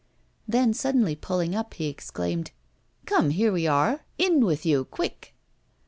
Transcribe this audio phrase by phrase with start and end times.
[0.47, 2.49] Then suddenly pulling up he exclaimed:
[3.05, 4.03] 'Come, here we are!
[4.17, 5.35] In with you, quick!